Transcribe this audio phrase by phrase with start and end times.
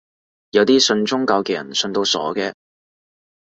[0.49, 2.55] 有啲信宗教嘅人信到傻嘅